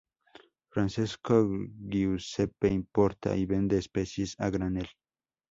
Francesco 0.71 1.47
Giuseppe 1.87 2.69
importa 2.73 3.35
y 3.35 3.45
vende 3.45 3.77
especias 3.77 4.33
a 4.39 4.49
granel. 4.49 4.89